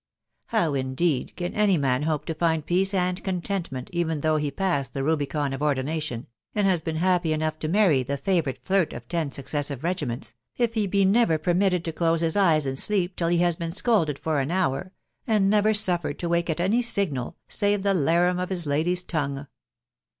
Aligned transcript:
How, 0.47 0.73
indeed, 0.73 1.35
can 1.35 1.53
any 1.53 1.77
man 1.77 2.01
hope 2.01 2.25
to 2.25 2.33
find 2.33 2.65
peace 2.65 2.91
and 2.91 3.23
contentment, 3.23 3.87
even 3.93 4.21
though 4.21 4.37
he 4.37 4.47
has 4.47 4.53
passed 4.55 4.93
the 4.95 5.03
rubicon 5.03 5.53
of 5.53 5.61
ordination, 5.61 6.25
and 6.55 6.65
has 6.65 6.81
been 6.81 6.95
happy 6.95 7.33
enough 7.33 7.59
to 7.59 7.67
marry 7.67 8.01
the 8.01 8.17
favourite 8.17 8.65
flirt 8.65 8.93
of 8.93 9.07
ten 9.07 9.31
suc 9.31 9.45
cessive 9.45 9.83
regiments, 9.83 10.33
if 10.57 10.73
he 10.73 10.87
be 10.87 11.05
never 11.05 11.37
permitted 11.37 11.85
to 11.85 11.93
close 11.93 12.21
his 12.21 12.35
eyes 12.35 12.65
in 12.65 12.77
sleep 12.77 13.15
till 13.15 13.27
he 13.27 13.37
has 13.37 13.55
been 13.55 13.71
scolded 13.71 14.17
for 14.17 14.39
an 14.39 14.49
hour, 14.49 14.91
and 15.27 15.51
never 15.51 15.71
suffered 15.71 16.17
to 16.17 16.27
wake 16.27 16.49
at 16.49 16.59
any 16.59 16.81
signal, 16.81 17.37
save 17.47 17.83
the 17.83 17.93
larum 17.93 18.39
of 18.39 18.49
his 18.49 18.65
lady's 18.65 19.03
tongue. 19.03 19.45